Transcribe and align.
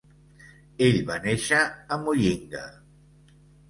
Ell 0.85 0.97
va 1.11 1.19
néixer 1.27 1.61
a 1.61 2.01
Muyinga. 2.09 2.67